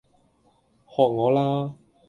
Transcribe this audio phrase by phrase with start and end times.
[0.87, 1.75] 學我啦